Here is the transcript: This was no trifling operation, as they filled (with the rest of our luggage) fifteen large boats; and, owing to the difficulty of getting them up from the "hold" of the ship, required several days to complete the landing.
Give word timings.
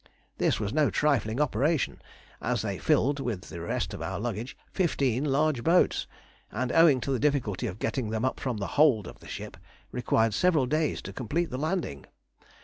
This 0.39 0.59
was 0.59 0.73
no 0.73 0.89
trifling 0.89 1.39
operation, 1.39 2.01
as 2.41 2.63
they 2.63 2.79
filled 2.79 3.19
(with 3.19 3.41
the 3.49 3.61
rest 3.61 3.93
of 3.93 4.01
our 4.01 4.19
luggage) 4.19 4.57
fifteen 4.73 5.23
large 5.25 5.63
boats; 5.63 6.07
and, 6.51 6.71
owing 6.71 6.99
to 7.01 7.11
the 7.11 7.19
difficulty 7.19 7.67
of 7.67 7.77
getting 7.77 8.09
them 8.09 8.25
up 8.25 8.39
from 8.39 8.57
the 8.57 8.65
"hold" 8.81 9.05
of 9.07 9.19
the 9.19 9.27
ship, 9.27 9.57
required 9.91 10.33
several 10.33 10.65
days 10.65 11.03
to 11.03 11.13
complete 11.13 11.51
the 11.51 11.59
landing. 11.59 12.07